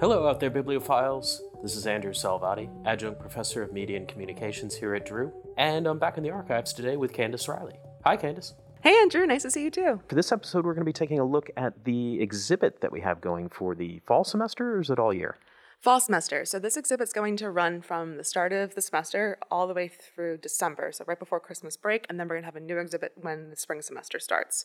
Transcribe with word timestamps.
Hello 0.00 0.28
out 0.28 0.38
there, 0.40 0.50
bibliophiles. 0.50 1.40
This 1.60 1.74
is 1.74 1.86
Andrew 1.86 2.12
Salvati, 2.12 2.68
adjunct 2.86 3.18
professor 3.18 3.62
of 3.64 3.72
media 3.72 3.96
and 3.96 4.06
communications 4.06 4.76
here 4.76 4.94
at 4.94 5.04
Drew, 5.04 5.32
and 5.56 5.88
I'm 5.88 5.98
back 5.98 6.16
in 6.16 6.22
the 6.22 6.30
archives 6.30 6.72
today 6.72 6.96
with 6.96 7.12
Candace 7.12 7.48
Riley. 7.48 7.80
Hi, 8.04 8.16
Candace. 8.16 8.54
Hey, 8.80 8.94
Andrew. 9.00 9.26
Nice 9.26 9.42
to 9.42 9.50
see 9.50 9.64
you 9.64 9.72
too. 9.72 10.00
For 10.06 10.14
this 10.14 10.30
episode, 10.30 10.64
we're 10.64 10.74
going 10.74 10.84
to 10.84 10.88
be 10.88 10.92
taking 10.92 11.18
a 11.18 11.24
look 11.24 11.50
at 11.56 11.84
the 11.84 12.20
exhibit 12.20 12.80
that 12.80 12.92
we 12.92 13.00
have 13.00 13.20
going 13.20 13.48
for 13.48 13.74
the 13.74 14.00
fall 14.06 14.22
semester, 14.22 14.76
or 14.76 14.80
is 14.80 14.88
it 14.88 15.00
all 15.00 15.12
year? 15.12 15.36
Fall 15.80 15.98
semester. 15.98 16.44
So 16.44 16.60
this 16.60 16.76
exhibit's 16.76 17.12
going 17.12 17.36
to 17.38 17.50
run 17.50 17.82
from 17.82 18.16
the 18.16 18.24
start 18.24 18.52
of 18.52 18.76
the 18.76 18.82
semester 18.82 19.36
all 19.50 19.66
the 19.66 19.74
way 19.74 19.88
through 19.88 20.38
December, 20.38 20.92
so 20.92 21.04
right 21.08 21.18
before 21.18 21.40
Christmas 21.40 21.76
break, 21.76 22.06
and 22.08 22.20
then 22.20 22.28
we're 22.28 22.36
going 22.36 22.42
to 22.42 22.46
have 22.46 22.56
a 22.56 22.60
new 22.60 22.78
exhibit 22.78 23.12
when 23.20 23.50
the 23.50 23.56
spring 23.56 23.82
semester 23.82 24.20
starts. 24.20 24.64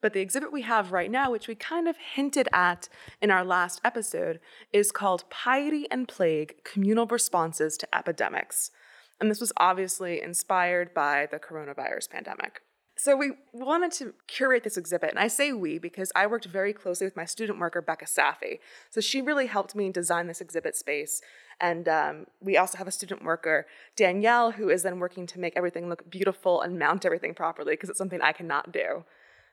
But 0.00 0.12
the 0.12 0.20
exhibit 0.20 0.52
we 0.52 0.62
have 0.62 0.92
right 0.92 1.10
now, 1.10 1.30
which 1.30 1.48
we 1.48 1.54
kind 1.54 1.86
of 1.86 1.96
hinted 1.96 2.48
at 2.52 2.88
in 3.20 3.30
our 3.30 3.44
last 3.44 3.80
episode, 3.84 4.40
is 4.72 4.92
called 4.92 5.28
Piety 5.30 5.86
and 5.90 6.08
Plague 6.08 6.64
Communal 6.64 7.06
Responses 7.06 7.76
to 7.78 7.94
Epidemics. 7.94 8.70
And 9.20 9.30
this 9.30 9.40
was 9.40 9.52
obviously 9.58 10.22
inspired 10.22 10.94
by 10.94 11.28
the 11.30 11.38
coronavirus 11.38 12.08
pandemic. 12.08 12.62
So 12.96 13.16
we 13.16 13.32
wanted 13.54 13.92
to 13.92 14.12
curate 14.26 14.62
this 14.62 14.76
exhibit, 14.76 15.08
and 15.08 15.18
I 15.18 15.28
say 15.28 15.52
we 15.54 15.78
because 15.78 16.12
I 16.14 16.26
worked 16.26 16.44
very 16.44 16.74
closely 16.74 17.06
with 17.06 17.16
my 17.16 17.24
student 17.24 17.58
worker 17.58 17.80
Becca 17.80 18.04
Safi. 18.04 18.58
So 18.90 19.00
she 19.00 19.22
really 19.22 19.46
helped 19.46 19.74
me 19.74 19.90
design 19.90 20.26
this 20.26 20.42
exhibit 20.42 20.76
space, 20.76 21.22
and 21.58 21.88
um, 21.88 22.26
we 22.42 22.58
also 22.58 22.76
have 22.76 22.86
a 22.86 22.90
student 22.90 23.24
worker 23.24 23.66
Danielle 23.96 24.50
who 24.50 24.68
is 24.68 24.82
then 24.82 24.98
working 24.98 25.26
to 25.28 25.40
make 25.40 25.54
everything 25.56 25.88
look 25.88 26.10
beautiful 26.10 26.60
and 26.60 26.78
mount 26.78 27.06
everything 27.06 27.32
properly 27.32 27.72
because 27.72 27.88
it's 27.88 27.98
something 27.98 28.20
I 28.20 28.32
cannot 28.32 28.70
do. 28.70 29.04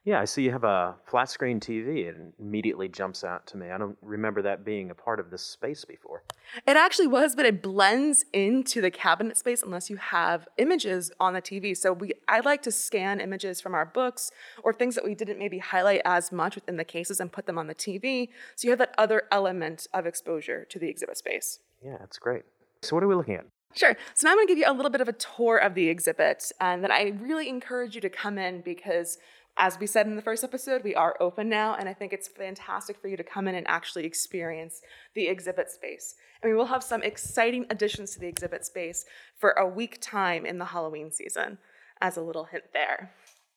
Yeah, 0.08 0.22
I 0.22 0.24
see 0.24 0.44
you 0.44 0.54
have 0.54 0.64
a 0.64 0.96
flat 1.04 1.30
screen 1.30 1.60
TV. 1.60 2.06
It 2.06 2.16
immediately 2.40 2.88
jumps 2.88 3.26
out 3.26 3.46
to 3.48 3.58
me. 3.58 3.72
I 3.72 3.78
don't 3.78 3.98
remember 4.02 4.42
that 4.42 4.64
being 4.64 4.90
a 4.90 4.96
part 4.96 5.20
of 5.20 5.30
this 5.30 5.42
space 5.42 5.84
before. 5.84 6.24
It 6.66 6.78
actually 6.78 7.08
was, 7.08 7.36
but 7.36 7.46
it 7.46 7.62
blends 7.62 8.24
into 8.32 8.80
the 8.80 8.90
cabinet 8.90 9.36
space 9.36 9.62
unless 9.62 9.90
you 9.90 9.98
have 9.98 10.48
images 10.58 11.12
on 11.20 11.34
the 11.34 11.42
TV. 11.42 11.76
So 11.76 11.92
we 11.92 12.14
I 12.30 12.40
like 12.40 12.62
to 12.62 12.72
scan 12.72 13.20
images 13.20 13.60
from 13.60 13.76
our 13.76 13.86
books 13.86 14.32
or 14.64 14.72
things 14.72 14.96
that 14.96 15.04
we 15.04 15.14
didn't 15.14 15.40
maybe 15.40 15.58
highlight 15.58 16.04
as 16.06 16.32
much 16.32 16.56
within 16.56 16.78
the 16.78 16.86
cases 16.86 17.20
and 17.20 17.30
put 17.30 17.46
them 17.46 17.58
on 17.58 17.68
the 17.68 17.76
TV. 17.76 18.30
So 18.56 18.68
you 18.68 18.70
have 18.70 18.80
that 18.80 18.96
other 18.98 19.24
element 19.30 19.88
of 19.94 20.06
exposure 20.06 20.64
to 20.70 20.80
the 20.80 20.88
exhibit 20.88 21.18
space. 21.18 21.60
Yeah, 21.84 21.98
that's 22.00 22.18
great. 22.18 22.44
So 22.82 22.96
what 22.96 23.04
are 23.04 23.10
we 23.10 23.16
looking 23.16 23.36
at? 23.36 23.46
Sure. 23.76 23.96
So 24.14 24.26
now 24.26 24.32
I'm 24.32 24.38
going 24.38 24.48
to 24.48 24.52
give 24.52 24.58
you 24.58 24.72
a 24.72 24.74
little 24.74 24.90
bit 24.90 25.02
of 25.02 25.08
a 25.08 25.14
tour 25.14 25.58
of 25.58 25.76
the 25.76 25.90
exhibit, 25.90 26.52
and 26.60 26.84
then 26.84 26.92
I 26.92 27.14
really 27.20 27.50
encourage 27.50 27.94
you 27.94 28.02
to 28.02 28.10
come 28.10 28.38
in 28.38 28.62
because 28.62 29.18
as 29.58 29.80
we 29.80 29.88
said 29.88 30.06
in 30.06 30.16
the 30.16 30.22
first 30.22 30.44
episode, 30.44 30.84
we 30.84 30.94
are 30.94 31.16
open 31.20 31.50
now, 31.50 31.76
and 31.76 31.90
I 31.90 31.94
think 31.94 32.14
it's 32.14 32.28
fantastic 32.28 33.02
for 33.02 33.08
you 33.08 33.18
to 33.18 33.24
come 33.24 33.48
in 33.48 33.56
and 33.56 33.68
actually 33.68 34.06
experience 34.06 34.82
the 35.16 35.28
exhibit 35.28 35.72
space. 35.72 36.16
And 36.42 36.52
we 36.52 36.56
will 36.56 36.68
have 36.68 36.84
some 36.84 37.02
exciting 37.02 37.66
additions 37.72 38.12
to 38.14 38.20
the 38.20 38.28
exhibit 38.28 38.66
space 38.66 39.06
for 39.36 39.52
a 39.52 39.68
week 39.68 39.98
time 40.00 40.46
in 40.46 40.60
the 40.60 40.66
Halloween 40.66 41.12
season, 41.12 41.58
as 42.00 42.18
a 42.18 42.22
little 42.22 42.46
hint 42.46 42.66
there. 42.74 43.12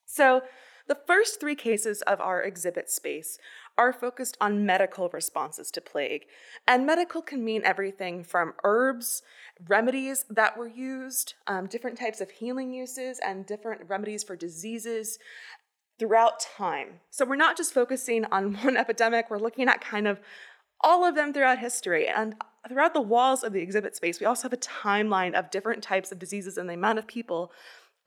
So, 0.05 0.41
the 0.87 0.97
first 1.07 1.39
three 1.39 1.55
cases 1.55 2.01
of 2.01 2.19
our 2.19 2.41
exhibit 2.41 2.89
space 2.89 3.37
are 3.77 3.93
focused 3.93 4.37
on 4.41 4.65
medical 4.65 5.09
responses 5.09 5.71
to 5.71 5.79
plague. 5.79 6.25
And 6.67 6.85
medical 6.85 7.21
can 7.21 7.45
mean 7.45 7.61
everything 7.63 8.23
from 8.23 8.53
herbs, 8.63 9.23
remedies 9.67 10.25
that 10.29 10.57
were 10.57 10.67
used, 10.67 11.35
um, 11.47 11.67
different 11.67 11.97
types 11.97 12.19
of 12.19 12.31
healing 12.31 12.73
uses, 12.73 13.19
and 13.25 13.45
different 13.45 13.87
remedies 13.87 14.23
for 14.23 14.35
diseases, 14.35 15.17
throughout 15.99 16.39
time. 16.39 16.99
So 17.09 17.25
we're 17.25 17.35
not 17.35 17.57
just 17.57 17.73
focusing 17.73 18.25
on 18.25 18.55
one 18.63 18.77
epidemic, 18.77 19.29
we're 19.29 19.39
looking 19.39 19.67
at 19.67 19.81
kind 19.81 20.07
of 20.07 20.19
all 20.81 21.05
of 21.05 21.15
them 21.15 21.33
throughout 21.33 21.59
history. 21.59 22.07
And 22.07 22.35
throughout 22.67 22.93
the 22.93 23.01
walls 23.01 23.43
of 23.43 23.53
the 23.53 23.61
exhibit 23.61 23.95
space, 23.95 24.19
we 24.19 24.25
also 24.25 24.43
have 24.43 24.53
a 24.53 24.57
timeline 24.57 25.33
of 25.33 25.51
different 25.51 25.83
types 25.83 26.11
of 26.11 26.19
diseases 26.19 26.57
and 26.57 26.69
the 26.69 26.73
amount 26.73 26.99
of 26.99 27.07
people, 27.07 27.51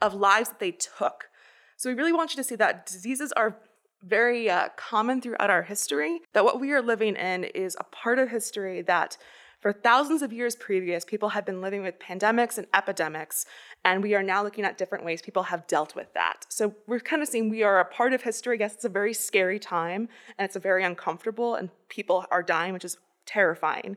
of 0.00 0.14
lives 0.14 0.48
that 0.48 0.60
they 0.60 0.72
took. 0.72 1.28
So 1.76 1.88
we 1.90 1.94
really 1.94 2.12
want 2.12 2.32
you 2.32 2.36
to 2.36 2.44
see 2.44 2.56
that 2.56 2.86
diseases 2.86 3.32
are 3.32 3.56
very 4.02 4.50
uh, 4.50 4.68
common 4.76 5.20
throughout 5.20 5.50
our 5.50 5.62
history, 5.62 6.20
that 6.34 6.44
what 6.44 6.60
we 6.60 6.72
are 6.72 6.82
living 6.82 7.16
in 7.16 7.44
is 7.44 7.76
a 7.80 7.84
part 7.84 8.18
of 8.18 8.28
history 8.28 8.82
that 8.82 9.16
for 9.64 9.72
thousands 9.72 10.20
of 10.20 10.30
years 10.30 10.54
previous, 10.54 11.06
people 11.06 11.30
have 11.30 11.46
been 11.46 11.62
living 11.62 11.82
with 11.82 11.98
pandemics 11.98 12.58
and 12.58 12.66
epidemics, 12.74 13.46
and 13.82 14.02
we 14.02 14.14
are 14.14 14.22
now 14.22 14.42
looking 14.42 14.62
at 14.62 14.76
different 14.76 15.06
ways 15.06 15.22
people 15.22 15.44
have 15.44 15.66
dealt 15.66 15.96
with 15.96 16.12
that. 16.12 16.44
So 16.50 16.74
we're 16.86 17.00
kind 17.00 17.22
of 17.22 17.28
seeing 17.28 17.48
we 17.48 17.62
are 17.62 17.80
a 17.80 17.84
part 17.86 18.12
of 18.12 18.20
history. 18.20 18.56
I 18.56 18.58
guess 18.58 18.74
it's 18.74 18.84
a 18.84 18.90
very 18.90 19.14
scary 19.14 19.58
time, 19.58 20.10
and 20.36 20.44
it's 20.44 20.54
a 20.54 20.60
very 20.60 20.84
uncomfortable, 20.84 21.54
and 21.54 21.70
people 21.88 22.26
are 22.30 22.42
dying, 22.42 22.74
which 22.74 22.84
is 22.84 22.98
terrifying. 23.24 23.96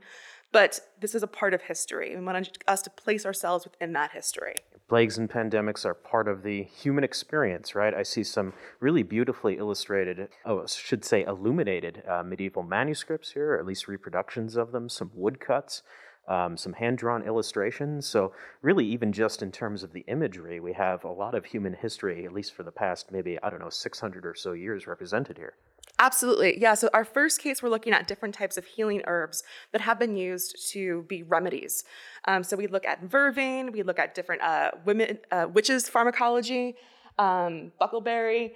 But 0.54 0.80
this 1.02 1.14
is 1.14 1.22
a 1.22 1.28
part 1.28 1.54
of 1.54 1.64
history. 1.64 2.16
We 2.16 2.24
want 2.24 2.58
us 2.66 2.82
to 2.84 2.90
place 2.90 3.26
ourselves 3.26 3.66
within 3.66 3.92
that 3.92 4.12
history 4.12 4.56
plagues 4.88 5.18
and 5.18 5.30
pandemics 5.30 5.86
are 5.86 5.94
part 5.94 6.28
of 6.28 6.44
the 6.44 6.64
human 6.64 7.03
experience, 7.03 7.75
right? 7.75 7.94
I 7.94 8.03
see 8.03 8.24
some 8.24 8.53
really 8.80 9.03
beautifully 9.03 9.58
illustrated, 9.58 10.30
oh, 10.46 10.66
should 10.66 11.03
say 11.03 11.24
illuminated 11.24 12.03
uh, 12.08 12.24
medieval 12.24 12.64
manuscripts 12.64 13.31
here, 13.31 13.53
or 13.53 13.59
at 13.59 13.66
least 13.66 13.88
reproductions 13.88 14.56
of 14.56 14.72
them, 14.72 14.90
some 14.90 15.12
woodcuts. 15.14 15.81
Um, 16.30 16.58
some 16.58 16.74
hand 16.74 16.98
drawn 16.98 17.24
illustrations. 17.24 18.06
So, 18.06 18.34
really, 18.62 18.86
even 18.86 19.14
just 19.14 19.42
in 19.42 19.50
terms 19.50 19.81
of 19.81 19.94
the 19.94 20.03
imagery, 20.09 20.59
we 20.59 20.74
have 20.74 21.06
a 21.06 21.09
lot 21.09 21.34
of 21.34 21.46
human 21.46 21.72
history, 21.72 22.25
at 22.25 22.34
least 22.34 22.54
for 22.54 22.64
the 22.64 22.72
past 22.72 23.14
maybe, 23.14 23.42
I 23.42 23.50
don't 23.50 23.62
know, 23.62 23.69
600 23.69 24.25
or 24.25 24.36
so 24.36 24.52
years 24.52 24.88
represented 24.88 25.38
here. 25.38 25.54
Absolutely. 26.00 26.59
Yeah. 26.59 26.75
So, 26.75 26.90
our 26.94 27.03
first 27.03 27.41
case, 27.41 27.63
we're 27.63 27.69
looking 27.69 27.94
at 27.94 28.08
different 28.08 28.35
types 28.35 28.56
of 28.56 28.66
healing 28.66 29.02
herbs 29.08 29.44
that 29.72 29.81
have 29.81 29.97
been 29.97 30.16
used 30.16 30.72
to 30.72 31.03
be 31.03 31.24
remedies. 31.24 31.84
Um, 32.25 32.44
so, 32.44 32.56
we 32.56 32.68
look 32.68 32.85
at 32.85 33.03
vervain, 33.03 33.72
we 33.72 33.81
look 33.81 33.97
at 33.97 34.13
different 34.13 34.44
uh, 34.44 34.72
women, 34.86 35.18
uh, 35.31 35.47
witches' 35.52 35.90
pharmacology, 35.90 36.75
um, 37.18 37.72
buckleberry, 37.81 38.52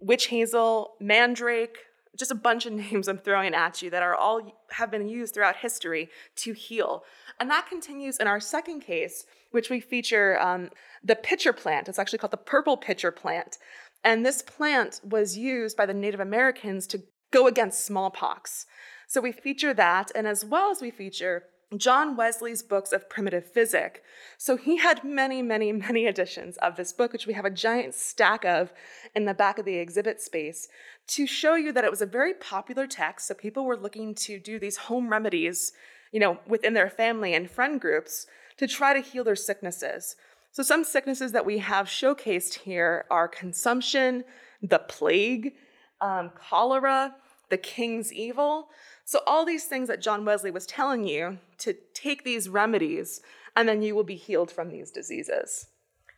witch 0.00 0.26
hazel, 0.26 0.94
mandrake, 1.00 1.78
just 2.16 2.30
a 2.30 2.34
bunch 2.34 2.66
of 2.66 2.72
names 2.92 3.08
I'm 3.08 3.18
throwing 3.18 3.54
at 3.54 3.82
you 3.82 3.90
that 3.90 4.02
are 4.02 4.14
all 4.14 4.66
have 4.70 4.90
been 4.90 5.08
used 5.08 5.34
throughout 5.34 5.56
history 5.56 6.10
to 6.36 6.52
heal. 6.52 7.04
And 7.40 7.50
that 7.50 7.68
continues 7.68 8.18
in 8.18 8.26
our 8.26 8.40
second 8.40 8.80
case, 8.80 9.24
which 9.50 9.70
we 9.70 9.80
feature 9.80 10.40
um, 10.40 10.70
the 11.02 11.16
pitcher 11.16 11.52
plant. 11.52 11.88
It's 11.88 11.98
actually 11.98 12.18
called 12.18 12.32
the 12.32 12.36
purple 12.36 12.76
pitcher 12.76 13.10
plant. 13.10 13.58
And 14.04 14.24
this 14.24 14.42
plant 14.42 15.00
was 15.02 15.36
used 15.36 15.76
by 15.76 15.86
the 15.86 15.94
Native 15.94 16.20
Americans 16.20 16.86
to 16.88 17.02
go 17.30 17.46
against 17.46 17.84
smallpox. 17.84 18.66
So 19.08 19.20
we 19.20 19.32
feature 19.32 19.74
that, 19.74 20.10
and 20.14 20.26
as 20.26 20.44
well 20.44 20.70
as 20.70 20.80
we 20.80 20.90
feature 20.90 21.44
John 21.76 22.16
Wesley's 22.16 22.62
books 22.62 22.92
of 22.92 23.08
primitive 23.08 23.50
physic. 23.50 24.02
So 24.36 24.56
he 24.56 24.76
had 24.76 25.04
many, 25.04 25.42
many, 25.42 25.72
many 25.72 26.06
editions 26.06 26.56
of 26.58 26.76
this 26.76 26.92
book, 26.92 27.12
which 27.12 27.26
we 27.26 27.32
have 27.32 27.44
a 27.44 27.50
giant 27.50 27.94
stack 27.94 28.44
of 28.44 28.72
in 29.14 29.24
the 29.24 29.34
back 29.34 29.58
of 29.58 29.64
the 29.64 29.76
exhibit 29.76 30.20
space 30.20 30.68
to 31.08 31.26
show 31.26 31.54
you 31.54 31.72
that 31.72 31.84
it 31.84 31.90
was 31.90 32.02
a 32.02 32.06
very 32.06 32.34
popular 32.34 32.86
text. 32.86 33.28
So 33.28 33.34
people 33.34 33.64
were 33.64 33.76
looking 33.76 34.14
to 34.16 34.38
do 34.38 34.58
these 34.58 34.76
home 34.76 35.08
remedies, 35.08 35.72
you 36.12 36.20
know, 36.20 36.38
within 36.46 36.74
their 36.74 36.90
family 36.90 37.34
and 37.34 37.50
friend 37.50 37.80
groups 37.80 38.26
to 38.58 38.66
try 38.66 38.92
to 38.92 39.00
heal 39.00 39.24
their 39.24 39.36
sicknesses. 39.36 40.16
So, 40.52 40.62
some 40.62 40.84
sicknesses 40.84 41.32
that 41.32 41.46
we 41.46 41.58
have 41.58 41.86
showcased 41.86 42.52
here 42.54 43.06
are 43.10 43.26
consumption, 43.26 44.22
the 44.60 44.80
plague, 44.80 45.54
um, 46.02 46.30
cholera, 46.36 47.14
the 47.48 47.56
king's 47.56 48.12
evil. 48.12 48.68
So, 49.06 49.20
all 49.26 49.46
these 49.46 49.64
things 49.64 49.88
that 49.88 50.02
John 50.02 50.26
Wesley 50.26 50.50
was 50.50 50.66
telling 50.66 51.04
you 51.04 51.38
to 51.58 51.74
take 51.94 52.22
these 52.22 52.50
remedies, 52.50 53.22
and 53.56 53.66
then 53.66 53.80
you 53.80 53.94
will 53.94 54.04
be 54.04 54.14
healed 54.14 54.50
from 54.50 54.68
these 54.68 54.90
diseases. 54.90 55.68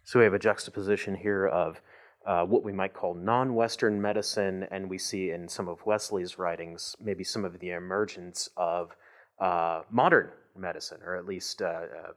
So, 0.02 0.18
we 0.18 0.24
have 0.24 0.34
a 0.34 0.40
juxtaposition 0.40 1.14
here 1.14 1.46
of 1.46 1.80
uh, 2.26 2.44
what 2.44 2.64
we 2.64 2.72
might 2.72 2.92
call 2.92 3.14
non 3.14 3.54
Western 3.54 4.02
medicine, 4.02 4.66
and 4.72 4.90
we 4.90 4.98
see 4.98 5.30
in 5.30 5.48
some 5.48 5.68
of 5.68 5.86
Wesley's 5.86 6.40
writings 6.40 6.96
maybe 7.00 7.22
some 7.22 7.44
of 7.44 7.60
the 7.60 7.70
emergence 7.70 8.50
of 8.56 8.96
uh, 9.38 9.82
modern 9.92 10.30
medicine, 10.56 10.98
or 11.06 11.14
at 11.14 11.24
least 11.24 11.62
uh, 11.62 11.66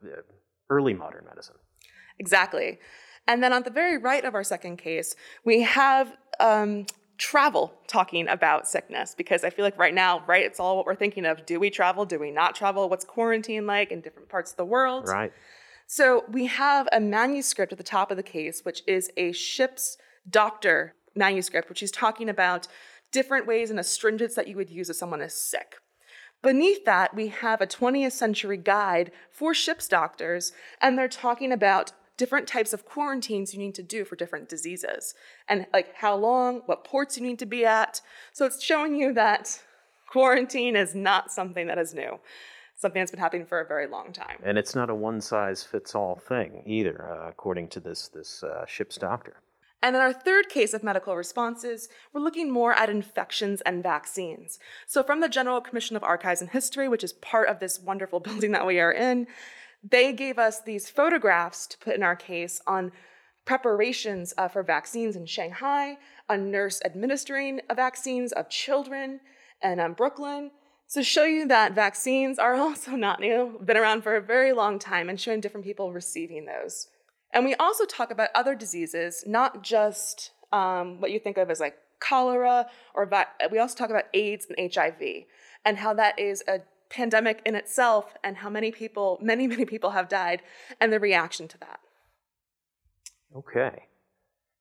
uh 0.04 0.22
early 0.72 0.96
modern 0.96 1.26
medicine. 1.26 1.56
Exactly. 2.20 2.80
And 3.28 3.44
then 3.44 3.54
on 3.54 3.64
the 3.64 3.70
very 3.70 3.98
right 3.98 4.24
of 4.24 4.36
our 4.36 4.44
second 4.44 4.78
case, 4.78 5.16
we 5.44 5.64
have 5.64 6.16
um, 6.40 6.86
travel 7.18 7.74
talking 7.88 8.28
about 8.28 8.68
sickness 8.68 9.16
because 9.16 9.44
I 9.44 9.50
feel 9.50 9.66
like 9.66 9.78
right 9.78 9.94
now, 9.94 10.24
right, 10.28 10.46
it's 10.46 10.60
all 10.60 10.78
what 10.78 10.86
we're 10.86 10.96
thinking 10.96 11.26
of. 11.26 11.46
Do 11.46 11.60
we 11.60 11.70
travel? 11.70 12.06
Do 12.06 12.20
we 12.20 12.32
not 12.32 12.56
travel? 12.56 12.90
What's 12.90 13.06
quarantine 13.06 13.66
like 13.66 13.92
in 13.92 14.02
different 14.02 14.30
parts 14.30 14.52
of 14.52 14.58
the 14.58 14.66
world? 14.66 15.08
Right. 15.08 15.34
So 15.88 16.26
we 16.30 16.46
have 16.48 16.88
a 16.92 17.00
manuscript 17.00 17.72
at 17.72 17.78
the 17.78 17.84
top 17.84 18.12
of 18.12 18.18
the 18.18 18.24
case, 18.24 18.62
which 18.64 18.84
is 18.88 19.10
a 19.18 19.32
ship's 19.32 19.98
doctor 20.30 20.96
manuscript, 21.16 21.70
which 21.70 21.82
is 21.82 21.92
talking 21.92 22.30
about 22.30 22.68
different 23.12 23.48
ways 23.48 23.70
and 23.70 23.80
astringents 23.80 24.36
that 24.36 24.48
you 24.48 24.56
would 24.58 24.70
use 24.70 24.90
if 24.90 24.96
someone 24.98 25.22
is 25.22 25.34
sick. 25.34 25.76
Beneath 26.44 26.86
that, 26.86 27.16
we 27.16 27.30
have 27.30 27.62
a 27.62 27.68
20th 27.68 28.12
century 28.12 28.58
guide 28.58 29.12
for 29.32 29.54
ship's 29.54 29.88
doctors, 29.88 30.52
and 30.82 30.98
they're 30.98 31.08
talking 31.08 31.52
about 31.52 31.94
different 32.18 32.48
types 32.48 32.74
of 32.74 32.86
quarantines 32.86 33.54
you 33.54 33.60
need 33.60 33.76
to 33.76 33.84
do 33.84 34.04
for 34.04 34.16
different 34.16 34.50
diseases 34.50 35.14
and 35.48 35.68
like 35.72 35.96
how 35.96 36.16
long, 36.16 36.62
what 36.66 36.84
ports 36.84 37.18
you 37.18 37.24
need 37.24 37.40
to 37.40 37.46
be 37.46 37.66
at. 37.66 38.02
So 38.34 38.46
it's 38.46 38.64
showing 38.64 38.96
you 38.96 39.14
that 39.14 39.62
Quarantine 40.08 40.76
is 40.76 40.96
not 40.96 41.32
something 41.32 41.68
that 41.68 41.78
is 41.78 41.94
new, 41.94 42.20
something 42.76 43.02
that's 43.02 43.12
been 43.12 43.20
happening 43.20 43.46
for 43.46 43.60
a 43.60 43.68
very 43.68 43.88
long 43.88 44.14
time. 44.14 44.38
And 44.44 44.58
it's 44.58 44.74
not 44.74 44.90
a 44.90 44.96
one 44.96 45.22
size 45.22 45.64
fits 45.64 45.96
all 45.96 46.16
thing 46.16 46.64
either, 46.66 47.12
uh, 47.12 47.30
according 47.30 47.68
to 47.70 47.80
this, 47.80 48.08
this 48.08 48.44
uh, 48.44 48.66
ship's 48.66 48.96
doctor. 48.96 49.42
And 49.84 49.96
in 49.96 50.02
our 50.02 50.14
third 50.14 50.50
case 50.50 50.74
of 50.74 50.82
medical 50.82 51.16
responses, 51.16 51.88
we're 52.12 52.22
looking 52.22 52.52
more 52.52 52.74
at 52.74 52.90
infections 52.90 53.62
and 53.62 53.84
vaccines. 53.84 54.58
So, 54.88 55.04
from 55.04 55.20
the 55.20 55.30
General 55.30 55.62
Commission 55.62 55.96
of 55.96 56.04
Archives 56.04 56.42
and 56.42 56.50
History, 56.50 56.88
which 56.88 57.04
is 57.04 57.14
part 57.14 57.48
of 57.48 57.60
this 57.60 57.80
wonderful 57.80 58.20
building 58.22 58.54
that 58.54 58.66
we 58.66 58.80
are 58.80 58.92
in, 58.92 59.28
they 59.84 60.14
gave 60.14 60.38
us 60.40 60.62
these 60.62 60.90
photographs 60.90 61.68
to 61.68 61.78
put 61.78 61.96
in 61.96 62.04
our 62.04 62.16
case 62.16 62.62
on 62.68 62.92
preparations 63.46 64.34
uh, 64.38 64.48
for 64.48 64.62
vaccines 64.62 65.16
in 65.16 65.26
Shanghai, 65.26 65.98
a 66.30 66.38
nurse 66.38 66.82
administering 66.84 67.62
vaccines 67.74 68.32
of 68.34 68.50
children, 68.50 69.22
and 69.62 69.80
um, 69.80 69.94
Brooklyn. 69.94 70.52
So 70.88 71.02
show 71.02 71.24
you 71.24 71.48
that 71.48 71.74
vaccines 71.74 72.38
are 72.40 72.56
also 72.66 72.92
not 72.92 73.20
new, 73.20 73.60
been 73.64 73.78
around 73.78 74.04
for 74.04 74.16
a 74.16 74.22
very 74.22 74.54
long 74.54 74.80
time, 74.80 75.10
and 75.10 75.20
showing 75.20 75.42
different 75.42 75.66
people 75.66 75.94
receiving 75.94 76.46
those. 76.46 76.90
And 77.34 77.46
we 77.46 77.56
also 77.56 77.86
talk 77.86 78.12
about 78.12 78.30
other 78.36 78.56
diseases, 78.56 79.24
not 79.26 79.64
just 79.64 80.32
um, 80.52 81.02
what 81.02 81.12
you 81.12 81.20
think 81.20 81.38
of 81.38 81.50
as 81.50 81.60
like 81.60 81.76
cholera, 82.00 82.68
or 82.94 83.06
vi- 83.06 83.26
we 83.52 83.60
also 83.60 83.76
talk 83.76 83.90
about 83.90 84.06
AIDS 84.14 84.48
and 84.50 84.74
HIV, 84.74 85.26
and 85.66 85.78
how 85.78 85.94
that 85.94 86.20
is 86.20 86.44
a 86.48 86.60
pandemic 86.90 87.42
in 87.46 87.56
itself, 87.56 88.16
and 88.24 88.38
how 88.38 88.50
many 88.50 88.72
people, 88.72 89.20
many, 89.22 89.48
many 89.48 89.66
people 89.66 89.92
have 89.92 90.10
died, 90.10 90.42
and 90.80 90.92
the 90.92 91.00
reaction 91.00 91.48
to 91.48 91.58
that. 91.60 91.80
Okay. 93.36 93.84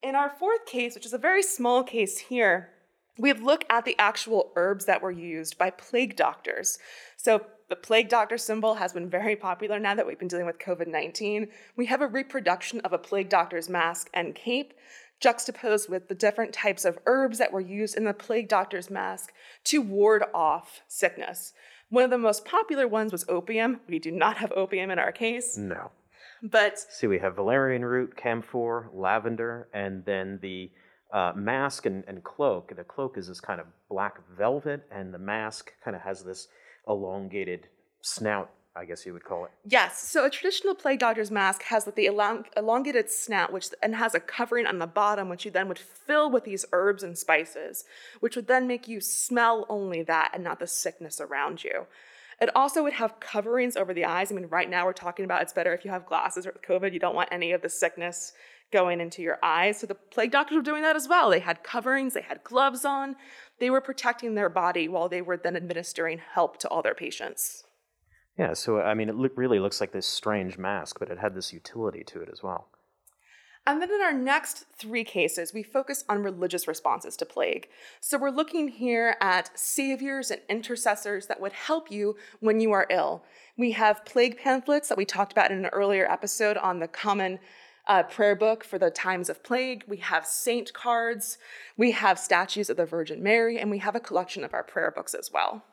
In 0.02 0.14
our 0.14 0.31
fourth 0.31 0.67
case, 0.67 0.94
which 0.94 1.06
is 1.06 1.12
a 1.12 1.19
very 1.19 1.43
small 1.43 1.82
case 1.82 2.19
here, 2.19 2.70
we 3.19 3.32
look 3.32 3.64
at 3.70 3.84
the 3.84 3.96
actual 3.99 4.52
herbs 4.56 4.84
that 4.84 5.02
were 5.02 5.11
used 5.11 5.56
by 5.56 5.70
plague 5.70 6.17
doctors. 6.17 6.78
So 7.17 7.46
the 7.69 7.76
plague 7.76 8.08
doctor 8.08 8.38
symbol 8.38 8.75
has 8.75 8.93
been 8.93 9.08
very 9.08 9.34
popular 9.34 9.78
now 9.78 9.94
that 9.94 10.06
we've 10.06 10.19
been 10.19 10.28
dealing 10.28 10.46
with 10.46 10.58
COVID 10.58 10.87
19. 10.87 11.49
We 11.76 11.87
have 11.87 12.02
a 12.02 12.06
reproduction 12.06 12.81
of 12.81 12.93
a 12.93 12.99
plague 12.99 13.28
doctor's 13.28 13.69
mask 13.69 14.11
and 14.14 14.34
cape 14.34 14.75
juxtaposed 15.19 15.88
with 15.88 16.08
the 16.08 16.14
different 16.14 16.52
types 16.52 16.84
of 16.84 16.99
herbs 17.06 17.38
that 17.38 17.52
were 17.52 17.61
used 17.61 17.96
in 17.96 18.05
the 18.05 18.12
plague 18.12 18.49
doctor's 18.49 18.90
mask 18.90 19.32
to 19.64 19.81
ward 19.81 20.23
off 20.34 20.82
sickness. 20.88 21.55
One 21.88 22.05
of 22.05 22.11
the 22.11 22.19
most 22.19 22.44
popular 22.44 22.88
ones 22.88 23.12
was 23.12 23.25
opium. 23.29 23.81
We 23.88 23.99
do 23.99 24.11
not 24.11 24.38
have 24.38 24.53
opium 24.53 24.91
in 24.91 24.99
our 24.99 25.12
case. 25.12 25.56
No. 25.56 25.91
But 26.43 26.79
see, 26.79 27.06
we 27.06 27.19
have 27.21 27.37
valerian 27.37 27.85
root, 27.85 28.17
camphor, 28.17 28.91
lavender, 28.93 29.69
and 29.73 30.05
then 30.05 30.38
the 30.43 30.71
uh, 31.12 31.33
mask 31.35 31.87
and, 31.87 32.05
and 32.06 32.23
cloak. 32.25 32.75
The 32.77 32.85
cloak 32.85 33.17
is 33.17 33.29
this 33.29 33.41
kind 33.41 33.61
of 33.61 33.67
black 33.88 34.19
velvet, 34.37 34.83
and 34.91 35.15
the 35.15 35.19
mask 35.19 35.73
kind 35.85 35.97
of 35.97 36.03
has 36.03 36.25
this 36.25 36.49
elongated 36.88 37.69
snout, 38.03 38.50
I 38.76 38.84
guess 38.84 39.06
you 39.06 39.14
would 39.14 39.25
call 39.25 39.46
it. 39.46 39.50
Yes. 39.64 39.99
So 39.99 40.26
a 40.26 40.31
traditional 40.31 40.75
plague 40.75 40.99
doctor's 40.99 41.31
mask 41.31 41.62
has 41.64 41.87
the 41.87 41.93
elong- 41.93 42.44
elongated 42.56 43.11
snout, 43.11 43.52
which 43.52 43.69
and 43.82 43.94
has 43.96 44.14
a 44.14 44.20
covering 44.20 44.67
on 44.67 44.78
the 44.78 44.87
bottom, 44.87 45.31
which 45.31 45.46
you 45.46 45.50
then 45.50 45.69
would 45.69 45.78
fill 45.78 46.31
with 46.31 46.44
these 46.44 46.67
herbs 46.73 47.02
and 47.02 47.17
spices, 47.17 47.84
which 48.20 48.37
would 48.37 48.49
then 48.49 48.67
make 48.67 48.87
you 48.87 49.00
smell 49.00 49.64
only 49.70 50.02
that 50.02 50.31
and 50.34 50.44
not 50.44 50.61
the 50.61 50.67
sickness 50.67 51.20
around 51.20 51.64
you. 51.64 51.87
It 52.38 52.55
also 52.55 52.82
would 52.82 52.93
have 52.93 53.19
coverings 53.19 53.76
over 53.76 53.94
the 53.94 54.05
eyes. 54.05 54.31
I 54.31 54.34
mean, 54.34 54.49
right 54.49 54.69
now 54.69 54.84
we're 54.84 54.93
talking 54.93 55.25
about 55.25 55.40
it's 55.40 55.55
better 55.55 55.73
if 55.73 55.84
you 55.84 55.90
have 55.90 56.05
glasses 56.05 56.44
with 56.44 56.61
COVID. 56.61 56.93
You 56.93 57.00
don't 57.00 57.14
want 57.14 57.31
any 57.32 57.52
of 57.52 57.62
the 57.62 57.70
sickness 57.70 58.34
going 58.73 59.00
into 59.00 59.23
your 59.23 59.38
eyes. 59.43 59.81
So 59.81 59.87
the 59.87 59.94
plague 59.94 60.32
doctors 60.32 60.56
were 60.56 60.62
doing 60.62 60.82
that 60.82 60.96
as 60.96 61.08
well. 61.08 61.31
They 61.31 61.38
had 61.38 61.62
coverings, 61.62 62.12
they 62.12 62.23
had 62.23 62.44
gloves 62.44 62.84
on, 62.84 63.17
they 63.58 63.70
were 63.70 63.81
protecting 63.81 64.34
their 64.34 64.50
body 64.50 64.87
while 64.87 65.08
they 65.08 65.23
were 65.23 65.37
then 65.37 65.56
administering 65.56 66.20
help 66.34 66.58
to 66.58 66.69
all 66.69 66.82
their 66.82 66.94
patients. 66.94 67.64
Yeah, 68.38 68.53
so 68.53 68.81
I 68.81 68.94
mean, 68.94 69.09
it 69.09 69.37
really 69.37 69.59
looks 69.59 69.81
like 69.81 69.93
this 69.93 70.06
strange 70.06 70.59
mask, 70.59 70.99
but 70.99 71.11
it 71.11 71.19
had 71.19 71.35
this 71.35 71.53
utility 71.53 72.05
to 72.05 72.21
it 72.21 72.29
as 72.31 72.43
well. 72.43 72.69
And 73.69 73.83
then 73.83 73.91
in 73.91 74.00
our 74.00 74.12
next 74.12 74.65
three 74.79 75.03
cases, 75.03 75.53
we 75.53 75.65
focus 75.65 76.05
on 76.09 76.23
religious 76.23 76.69
responses 76.69 77.17
to 77.17 77.27
plague. 77.27 77.69
So 78.00 78.17
we're 78.17 78.31
looking 78.31 78.69
here 78.69 79.17
at 79.21 79.59
saviors 79.59 80.31
and 80.31 80.41
intercessors 80.49 81.27
that 81.27 81.41
would 81.41 81.53
help 81.53 81.91
you 81.91 82.17
when 82.38 82.61
you 82.61 82.71
are 82.71 82.87
ill. 82.91 83.25
We 83.59 83.73
have 83.73 84.05
plague 84.05 84.38
pamphlets 84.38 84.88
that 84.88 84.99
we 84.99 85.05
talked 85.05 85.33
about 85.33 85.50
in 85.50 85.65
an 85.65 85.71
earlier 85.73 86.09
episode 86.09 86.56
on 86.59 86.79
the 86.79 86.87
common 86.87 87.41
uh, 87.88 88.05
prayer 88.05 88.37
book 88.37 88.62
for 88.62 88.79
the 88.79 88.91
times 88.91 89.29
of 89.29 89.43
plague. 89.43 89.83
We 89.88 89.97
have 89.97 90.27
saint 90.27 90.73
cards. 90.73 91.38
We 91.77 91.91
have 91.93 92.21
statues 92.21 92.71
of 92.71 92.77
the 92.77 92.87
Virgin 92.87 93.21
Mary, 93.21 93.59
and 93.59 93.69
we 93.71 93.79
have 93.79 93.97
a 93.97 94.00
collection 94.00 94.44
of 94.44 94.55
our 94.55 94.62
prayer 94.62 94.93
books 94.93 95.15
as 95.15 95.33
well. 95.33 95.65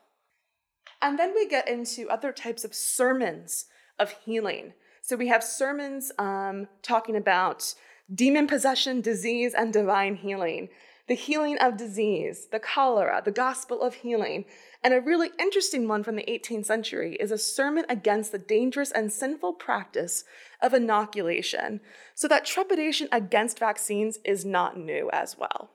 And 1.04 1.18
then 1.18 1.34
we 1.34 1.46
get 1.46 1.68
into 1.68 2.08
other 2.08 2.32
types 2.32 2.64
of 2.64 2.74
sermons 2.74 3.66
of 3.98 4.10
healing. 4.24 4.72
So 5.02 5.16
we 5.16 5.28
have 5.28 5.44
sermons 5.44 6.10
um, 6.18 6.66
talking 6.82 7.14
about 7.14 7.74
demon 8.12 8.46
possession, 8.46 9.02
disease, 9.02 9.52
and 9.52 9.70
divine 9.70 10.16
healing 10.16 10.70
the 11.06 11.14
healing 11.14 11.58
of 11.58 11.76
disease, 11.76 12.48
the 12.50 12.58
cholera, 12.58 13.20
the 13.22 13.30
gospel 13.30 13.82
of 13.82 13.94
healing. 13.94 14.46
And 14.82 14.94
a 14.94 15.00
really 15.00 15.30
interesting 15.38 15.86
one 15.86 16.02
from 16.02 16.16
the 16.16 16.24
18th 16.24 16.64
century 16.64 17.16
is 17.20 17.30
a 17.30 17.36
sermon 17.36 17.84
against 17.90 18.32
the 18.32 18.38
dangerous 18.38 18.90
and 18.90 19.12
sinful 19.12 19.54
practice 19.54 20.24
of 20.62 20.72
inoculation. 20.72 21.80
So 22.14 22.26
that 22.28 22.46
trepidation 22.46 23.08
against 23.12 23.58
vaccines 23.58 24.18
is 24.24 24.44
not 24.44 24.78
new 24.78 25.10
as 25.12 25.36
well. 25.36 25.70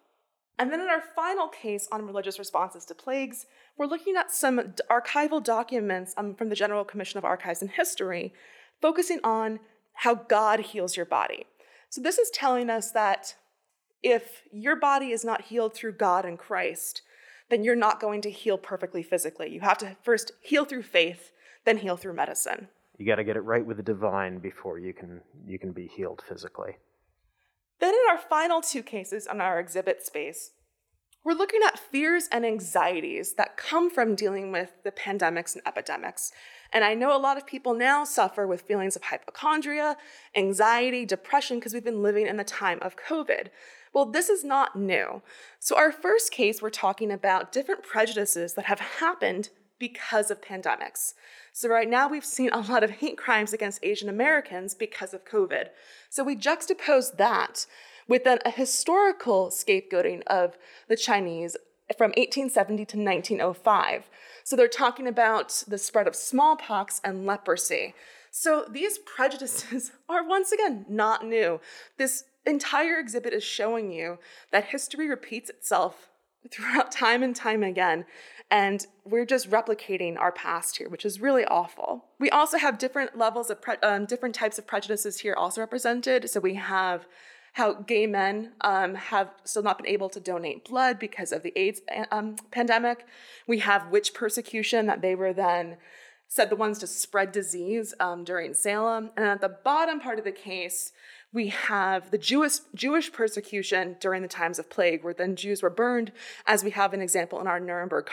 And 0.59 0.71
then 0.71 0.81
in 0.81 0.89
our 0.89 1.01
final 1.01 1.47
case 1.47 1.87
on 1.89 2.05
religious 2.05 2.37
responses 2.37 2.83
to 2.85 2.93
plagues, 2.93 3.45
we're 3.77 3.85
looking 3.85 4.17
at 4.17 4.29
some 4.29 4.59
archival 4.91 5.41
documents 5.41 6.13
um, 6.17 6.35
from 6.35 6.49
the 6.49 6.55
General 6.55 6.83
Commission 6.83 7.17
of 7.17 7.23
Archives 7.23 7.61
and 7.61 7.71
History, 7.71 8.33
focusing 8.81 9.21
on 9.23 9.59
how 9.93 10.15
God 10.15 10.59
heals 10.59 10.97
your 10.97 11.05
body. 11.05 11.45
So 11.89 12.01
this 12.01 12.17
is 12.19 12.29
telling 12.29 12.69
us 12.69 12.91
that 12.91 13.35
if 14.03 14.43
your 14.51 14.75
body 14.75 15.11
is 15.11 15.23
not 15.23 15.43
healed 15.43 15.73
through 15.73 15.93
God 15.93 16.25
and 16.25 16.37
Christ, 16.37 17.03
then 17.49 17.63
you're 17.63 17.75
not 17.75 18.01
going 18.01 18.21
to 18.21 18.29
heal 18.29 18.57
perfectly 18.57 19.01
physically. 19.01 19.49
You 19.49 19.61
have 19.61 19.77
to 19.79 19.95
first 20.03 20.33
heal 20.41 20.65
through 20.65 20.83
faith, 20.83 21.31
then 21.65 21.77
heal 21.77 21.95
through 21.95 22.13
medicine. 22.13 22.67
You 22.97 23.05
got 23.05 23.15
to 23.15 23.23
get 23.23 23.37
it 23.37 23.41
right 23.41 23.65
with 23.65 23.77
the 23.77 23.83
divine 23.83 24.39
before 24.39 24.77
you 24.77 24.93
can 24.93 25.21
you 25.47 25.57
can 25.57 25.71
be 25.71 25.87
healed 25.87 26.21
physically. 26.27 26.75
Then 27.79 27.93
in 27.93 27.99
our 28.09 28.17
final 28.17 28.61
two 28.61 28.83
cases 28.83 29.27
on 29.27 29.41
our 29.41 29.59
exhibit 29.59 30.05
space, 30.05 30.51
we're 31.23 31.33
looking 31.33 31.61
at 31.65 31.77
fears 31.77 32.29
and 32.31 32.45
anxieties 32.45 33.33
that 33.33 33.57
come 33.57 33.89
from 33.89 34.15
dealing 34.15 34.51
with 34.51 34.71
the 34.83 34.91
pandemics 34.91 35.53
and 35.53 35.61
epidemics. 35.67 36.31
And 36.71 36.83
I 36.83 36.93
know 36.93 37.15
a 37.15 37.19
lot 37.19 37.37
of 37.37 37.45
people 37.45 37.73
now 37.73 38.03
suffer 38.05 38.47
with 38.47 38.61
feelings 38.61 38.95
of 38.95 39.03
hypochondria, 39.03 39.97
anxiety, 40.35 41.05
depression, 41.05 41.59
because 41.59 41.73
we've 41.73 41.83
been 41.83 42.03
living 42.03 42.25
in 42.25 42.37
the 42.37 42.43
time 42.43 42.79
of 42.81 42.95
COVID. 42.95 43.47
Well, 43.93 44.05
this 44.05 44.29
is 44.29 44.43
not 44.43 44.77
new. 44.77 45.21
So, 45.59 45.75
our 45.75 45.91
first 45.91 46.31
case, 46.31 46.61
we're 46.61 46.69
talking 46.69 47.11
about 47.11 47.51
different 47.51 47.83
prejudices 47.83 48.53
that 48.53 48.65
have 48.65 48.79
happened 48.79 49.49
because 49.79 50.29
of 50.29 50.41
pandemics. 50.41 51.13
So, 51.53 51.69
right 51.69 51.89
now, 51.89 52.07
we've 52.07 52.25
seen 52.25 52.49
a 52.51 52.59
lot 52.59 52.83
of 52.83 52.91
hate 52.91 53.17
crimes 53.17 53.53
against 53.53 53.83
Asian 53.83 54.09
Americans 54.09 54.75
because 54.75 55.13
of 55.13 55.25
COVID. 55.25 55.69
So, 56.09 56.23
we 56.23 56.35
juxtapose 56.35 57.17
that 57.17 57.65
with 58.07 58.25
a 58.25 58.51
historical 58.51 59.47
scapegoating 59.47 60.23
of 60.27 60.57
the 60.87 60.95
Chinese 60.95 61.55
from 61.97 62.09
1870 62.11 62.85
to 62.85 62.97
1905. 62.97 64.09
So, 64.43 64.55
they're 64.55 64.67
talking 64.67 65.07
about 65.07 65.63
the 65.67 65.77
spread 65.77 66.07
of 66.07 66.15
smallpox 66.15 67.01
and 67.03 67.25
leprosy. 67.25 67.95
So, 68.31 68.65
these 68.69 68.99
prejudices 68.99 69.91
are 70.09 70.27
once 70.27 70.51
again 70.51 70.85
not 70.87 71.25
new. 71.25 71.61
This 71.97 72.25
entire 72.45 72.99
exhibit 72.99 73.33
is 73.33 73.43
showing 73.43 73.91
you 73.91 74.19
that 74.51 74.65
history 74.65 75.07
repeats 75.07 75.49
itself 75.49 76.09
throughout 76.51 76.91
time 77.03 77.23
and 77.23 77.35
time 77.35 77.63
again. 77.63 78.05
And 78.51 78.85
we're 79.05 79.25
just 79.25 79.51
replicating 79.51 80.17
our 80.17 80.31
past 80.31 80.77
here, 80.77 80.89
which 80.89 81.05
is 81.05 81.21
really 81.21 81.45
awful. 81.45 82.05
We 82.19 82.31
also 82.31 82.57
have 82.57 82.79
different 82.79 83.17
levels 83.17 83.51
of, 83.51 83.61
pre- 83.61 83.77
um, 83.83 84.05
different 84.05 84.33
types 84.33 84.57
of 84.57 84.65
prejudices 84.65 85.19
here 85.19 85.35
also 85.35 85.61
represented. 85.61 86.29
So 86.29 86.39
we 86.39 86.55
have 86.55 87.07
how 87.53 87.73
gay 87.73 88.07
men 88.07 88.53
um, 88.61 88.95
have 88.95 89.29
still 89.43 89.63
not 89.63 89.77
been 89.77 89.87
able 89.87 90.09
to 90.09 90.19
donate 90.19 90.65
blood 90.65 90.97
because 90.97 91.31
of 91.31 91.43
the 91.43 91.53
AIDS 91.57 91.81
um, 92.11 92.35
pandemic. 92.51 93.05
We 93.47 93.59
have 93.59 93.89
witch 93.89 94.13
persecution 94.13 94.87
that 94.87 95.01
they 95.01 95.15
were 95.15 95.33
then 95.33 95.77
said 96.27 96.49
the 96.51 96.55
ones 96.55 96.77
to 96.77 96.87
spread 96.87 97.31
disease 97.31 97.93
um, 97.99 98.23
during 98.23 98.53
Salem. 98.53 99.09
And 99.17 99.25
at 99.25 99.41
the 99.41 99.49
bottom 99.49 99.99
part 99.99 100.19
of 100.19 100.25
the 100.25 100.31
case, 100.31 100.91
we 101.31 101.49
have 101.49 102.11
the 102.11 102.17
Jewish, 102.17 102.59
Jewish 102.73 103.11
persecution 103.11 103.97
during 103.99 104.21
the 104.21 104.27
times 104.27 104.57
of 104.57 104.69
plague, 104.69 105.03
where 105.03 105.13
then 105.13 105.35
Jews 105.35 105.61
were 105.61 105.69
burned, 105.69 106.11
as 106.47 106.63
we 106.63 106.71
have 106.71 106.93
an 106.93 107.01
example 107.01 107.39
in 107.39 107.47
our 107.47 107.59
Nuremberg 107.59 108.05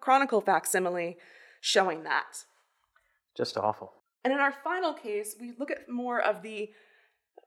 Chronicle 0.00 0.40
facsimile 0.40 1.16
showing 1.60 2.02
that. 2.02 2.44
Just 3.36 3.56
awful. 3.56 3.92
And 4.24 4.32
in 4.32 4.40
our 4.40 4.52
final 4.52 4.92
case, 4.92 5.36
we 5.40 5.52
look 5.58 5.70
at 5.70 5.88
more 5.88 6.20
of 6.20 6.42
the 6.42 6.70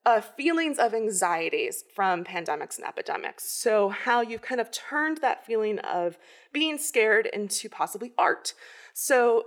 uh, 0.05 0.22
feelings 0.22 0.79
of 0.79 0.93
anxieties 0.93 1.84
from 1.93 2.24
pandemics 2.24 2.77
and 2.77 2.88
epidemics. 2.88 3.50
So, 3.50 3.89
how 3.89 4.22
you've 4.22 4.41
kind 4.41 4.62
of 4.62 4.72
turned 4.72 5.17
that 5.17 5.46
feeling 5.46 5.79
of 5.79 6.17
being 6.53 6.77
scared 6.77 7.25
into 7.25 7.67
possibly 7.67 8.13
art. 8.17 8.53
So, 8.93 9.43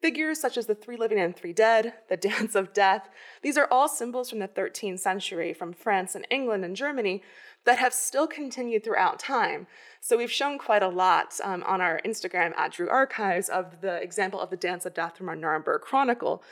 figures 0.00 0.40
such 0.40 0.56
as 0.56 0.66
the 0.66 0.74
three 0.74 0.96
living 0.96 1.18
and 1.18 1.36
three 1.36 1.52
dead, 1.52 1.94
the 2.08 2.16
dance 2.28 2.54
of 2.54 2.72
death, 2.72 3.08
these 3.42 3.58
are 3.58 3.68
all 3.70 3.88
symbols 3.88 4.30
from 4.30 4.38
the 4.38 4.48
13th 4.48 5.00
century 5.00 5.52
from 5.52 5.72
France 5.72 6.14
and 6.14 6.26
England 6.30 6.64
and 6.64 6.76
Germany 6.76 7.22
that 7.64 7.78
have 7.78 7.92
still 7.92 8.26
continued 8.26 8.84
throughout 8.84 9.18
time. 9.18 9.66
So 10.00 10.16
we've 10.16 10.30
shown 10.30 10.58
quite 10.58 10.82
a 10.82 10.88
lot 10.88 11.34
um, 11.42 11.62
on 11.66 11.80
our 11.80 12.00
Instagram 12.04 12.56
at 12.56 12.72
Drew 12.72 12.88
Archives 12.88 13.48
of 13.48 13.80
the 13.80 14.00
example 14.00 14.40
of 14.40 14.50
the 14.50 14.56
Dance 14.56 14.86
of 14.86 14.94
Death 14.94 15.18
from 15.18 15.28
our 15.28 15.36
Nuremberg 15.36 15.82
Chronicle. 15.82 16.42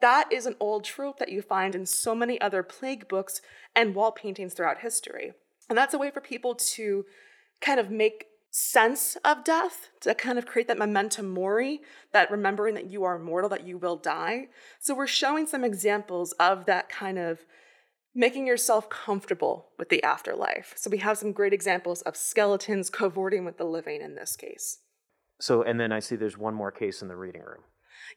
That 0.00 0.30
is 0.30 0.44
an 0.44 0.56
old 0.60 0.84
trope 0.84 1.18
that 1.18 1.30
you 1.30 1.40
find 1.40 1.74
in 1.74 1.86
so 1.86 2.14
many 2.14 2.38
other 2.40 2.62
plague 2.62 3.08
books 3.08 3.40
and 3.74 3.94
wall 3.94 4.12
paintings 4.12 4.52
throughout 4.52 4.80
history. 4.80 5.32
And 5.68 5.78
that's 5.78 5.94
a 5.94 5.98
way 5.98 6.10
for 6.10 6.20
people 6.20 6.54
to 6.54 7.06
kind 7.60 7.80
of 7.80 7.90
make 7.90 8.26
sense 8.58 9.18
of 9.22 9.44
death, 9.44 9.90
to 10.00 10.14
kind 10.14 10.38
of 10.38 10.46
create 10.46 10.66
that 10.66 10.78
memento 10.78 11.22
mori, 11.22 11.82
that 12.14 12.30
remembering 12.30 12.74
that 12.74 12.90
you 12.90 13.04
are 13.04 13.18
mortal, 13.18 13.50
that 13.50 13.66
you 13.66 13.76
will 13.76 13.96
die. 13.96 14.48
So 14.80 14.94
we're 14.94 15.06
showing 15.06 15.46
some 15.46 15.62
examples 15.62 16.32
of 16.40 16.64
that 16.64 16.88
kind 16.88 17.18
of 17.18 17.44
making 18.14 18.46
yourself 18.46 18.88
comfortable 18.88 19.66
with 19.78 19.90
the 19.90 20.02
afterlife. 20.02 20.72
So 20.74 20.88
we 20.88 20.96
have 20.98 21.18
some 21.18 21.32
great 21.32 21.52
examples 21.52 22.00
of 22.02 22.16
skeletons 22.16 22.88
cavorting 22.88 23.44
with 23.44 23.58
the 23.58 23.64
living 23.64 24.00
in 24.00 24.14
this 24.14 24.36
case. 24.36 24.78
So, 25.38 25.60
and 25.60 25.78
then 25.78 25.92
I 25.92 26.00
see 26.00 26.16
there's 26.16 26.38
one 26.38 26.54
more 26.54 26.72
case 26.72 27.02
in 27.02 27.08
the 27.08 27.16
reading 27.16 27.42
room. 27.42 27.60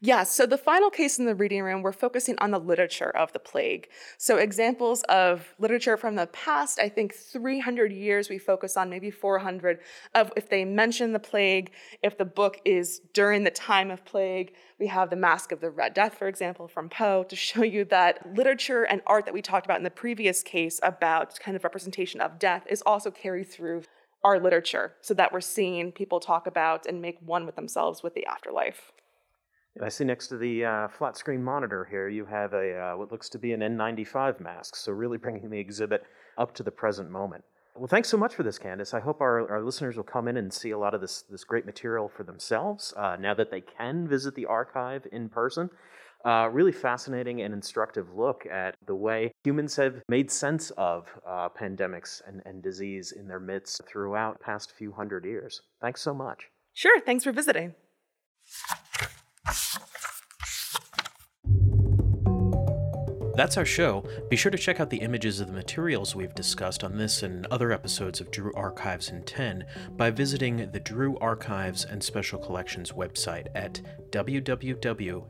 Yeah, 0.01 0.23
so 0.23 0.45
the 0.45 0.57
final 0.57 0.89
case 0.89 1.19
in 1.19 1.25
the 1.25 1.35
reading 1.35 1.61
room, 1.61 1.81
we're 1.81 1.91
focusing 1.91 2.35
on 2.39 2.51
the 2.51 2.59
literature 2.59 3.09
of 3.09 3.33
the 3.33 3.39
plague. 3.39 3.89
So, 4.17 4.37
examples 4.37 5.03
of 5.03 5.53
literature 5.59 5.97
from 5.97 6.15
the 6.15 6.27
past, 6.27 6.79
I 6.79 6.87
think 6.87 7.13
300 7.13 7.91
years, 7.91 8.29
we 8.29 8.37
focus 8.37 8.77
on 8.77 8.89
maybe 8.89 9.11
400 9.11 9.79
of 10.15 10.31
if 10.37 10.49
they 10.49 10.63
mention 10.63 11.11
the 11.11 11.19
plague, 11.19 11.71
if 12.01 12.17
the 12.17 12.23
book 12.23 12.61
is 12.63 13.01
during 13.13 13.43
the 13.43 13.51
time 13.51 13.91
of 13.91 14.05
plague. 14.05 14.53
We 14.79 14.87
have 14.87 15.09
The 15.09 15.17
Masque 15.17 15.51
of 15.51 15.59
the 15.59 15.69
Red 15.69 15.93
Death, 15.93 16.15
for 16.15 16.29
example, 16.29 16.69
from 16.69 16.87
Poe, 16.87 17.23
to 17.23 17.35
show 17.35 17.63
you 17.63 17.83
that 17.85 18.35
literature 18.35 18.83
and 18.83 19.01
art 19.05 19.25
that 19.25 19.33
we 19.33 19.41
talked 19.41 19.65
about 19.65 19.79
in 19.79 19.83
the 19.83 19.89
previous 19.89 20.41
case 20.41 20.79
about 20.81 21.37
kind 21.41 21.57
of 21.57 21.65
representation 21.65 22.21
of 22.21 22.39
death 22.39 22.63
is 22.69 22.81
also 22.85 23.11
carried 23.11 23.49
through 23.49 23.83
our 24.23 24.39
literature 24.39 24.93
so 25.01 25.13
that 25.13 25.31
we're 25.31 25.41
seeing 25.41 25.91
people 25.91 26.19
talk 26.19 26.47
about 26.47 26.85
and 26.85 27.01
make 27.01 27.17
one 27.21 27.45
with 27.45 27.55
themselves 27.55 28.01
with 28.03 28.13
the 28.13 28.25
afterlife. 28.25 28.91
I 29.81 29.89
see 29.89 30.03
next 30.03 30.27
to 30.27 30.37
the 30.37 30.65
uh, 30.65 30.87
flat 30.87 31.17
screen 31.17 31.43
monitor 31.43 31.87
here, 31.89 32.09
you 32.09 32.25
have 32.25 32.53
a 32.53 32.77
uh, 32.77 32.97
what 32.97 33.11
looks 33.11 33.29
to 33.29 33.39
be 33.39 33.53
an 33.53 33.61
N95 33.61 34.39
mask. 34.39 34.75
So 34.75 34.91
really 34.91 35.17
bringing 35.17 35.49
the 35.49 35.59
exhibit 35.59 36.03
up 36.37 36.53
to 36.55 36.63
the 36.63 36.71
present 36.71 37.09
moment. 37.09 37.43
Well, 37.75 37.87
thanks 37.87 38.09
so 38.09 38.17
much 38.17 38.35
for 38.35 38.43
this, 38.43 38.57
Candace. 38.57 38.93
I 38.93 38.99
hope 38.99 39.21
our, 39.21 39.49
our 39.49 39.63
listeners 39.63 39.95
will 39.95 40.03
come 40.03 40.27
in 40.27 40.35
and 40.35 40.51
see 40.51 40.71
a 40.71 40.77
lot 40.77 40.93
of 40.93 41.01
this 41.01 41.23
this 41.29 41.43
great 41.43 41.65
material 41.65 42.09
for 42.09 42.23
themselves 42.23 42.93
uh, 42.97 43.15
now 43.19 43.33
that 43.35 43.51
they 43.51 43.61
can 43.61 44.07
visit 44.07 44.35
the 44.35 44.45
archive 44.45 45.07
in 45.11 45.29
person. 45.29 45.69
Uh, 46.25 46.49
really 46.51 46.73
fascinating 46.73 47.41
and 47.41 47.53
instructive 47.53 48.13
look 48.13 48.45
at 48.51 48.75
the 48.85 48.95
way 48.95 49.31
humans 49.45 49.77
have 49.77 50.01
made 50.09 50.29
sense 50.29 50.69
of 50.71 51.07
uh, 51.25 51.47
pandemics 51.47 52.21
and, 52.27 52.41
and 52.45 52.61
disease 52.61 53.13
in 53.13 53.25
their 53.25 53.39
midst 53.39 53.81
throughout 53.87 54.37
past 54.41 54.73
few 54.77 54.91
hundred 54.91 55.23
years. 55.23 55.61
Thanks 55.79 56.01
so 56.01 56.13
much. 56.13 56.49
Sure. 56.73 56.99
Thanks 56.99 57.23
for 57.23 57.31
visiting. 57.31 57.73
That's 63.39 63.55
our 63.55 63.63
show. 63.63 64.03
Be 64.29 64.35
sure 64.35 64.51
to 64.51 64.57
check 64.57 64.81
out 64.81 64.89
the 64.89 64.97
images 64.97 65.39
of 65.39 65.47
the 65.47 65.53
materials 65.53 66.13
we've 66.13 66.35
discussed 66.35 66.83
on 66.83 66.97
this 66.97 67.23
and 67.23 67.45
other 67.45 67.71
episodes 67.71 68.19
of 68.19 68.31
Drew 68.31 68.51
Archives 68.53 69.07
in 69.07 69.23
10 69.23 69.65
by 69.91 70.09
visiting 70.11 70.69
the 70.73 70.79
Drew 70.81 71.17
Archives 71.19 71.85
and 71.85 72.03
Special 72.03 72.37
Collections 72.37 72.91
website 72.91 73.47
at 73.55 73.79
www.drew.edu 74.09 75.21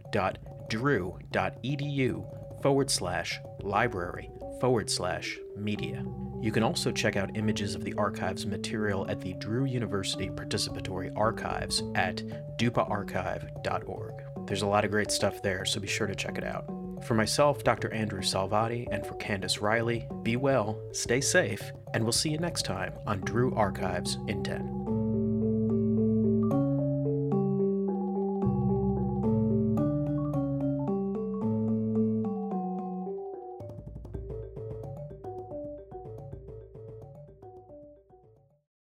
forward 2.64 2.90
slash 2.90 3.40
library 3.60 4.32
forward 4.60 4.90
slash 4.90 5.38
media. 5.56 6.04
You 6.42 6.52
can 6.52 6.64
also 6.64 6.92
check 6.92 7.16
out 7.16 7.38
images 7.38 7.76
of 7.76 7.84
the 7.84 7.94
archives 7.94 8.48
material 8.48 9.08
at 9.08 9.22
the 9.22 9.34
Drew 9.34 9.66
University 9.66 10.32
Participatory 10.32 11.16
Archives 11.16 11.84
at 11.94 12.24
dupaarchive.org. 12.58 14.14
There's 14.48 14.64
a 14.64 14.68
lot 14.68 14.84
of 14.84 14.90
great 14.90 15.12
stuff 15.12 15.44
there, 15.44 15.64
so 15.64 15.80
be 15.80 15.88
sure 15.88 16.08
to 16.08 16.16
check 16.16 16.40
it 16.40 16.44
out. 16.44 16.79
For 17.04 17.14
myself, 17.14 17.64
Dr. 17.64 17.92
Andrew 17.94 18.22
Salvati, 18.22 18.88
and 18.92 19.06
for 19.06 19.16
Candace 19.16 19.62
Riley, 19.62 20.08
be 20.24 20.36
well, 20.36 20.80
stay 20.92 21.22
safe, 21.22 21.72
and 21.94 22.04
we'll 22.04 22.12
see 22.12 22.30
you 22.30 22.38
next 22.38 22.64
time 22.64 22.94
on 23.08 23.22
Drew 23.22 23.54
Archives 23.56 24.18
in 24.28 24.44
10. 24.44 24.79